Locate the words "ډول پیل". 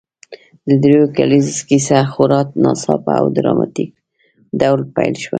4.59-5.13